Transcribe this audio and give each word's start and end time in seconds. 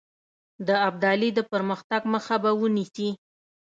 د 0.67 0.69
ابدالي 0.87 1.29
د 1.37 1.39
پرمختګ 1.51 2.01
مخه 2.13 2.35
به 2.43 2.51
ونیسي. 2.61 3.09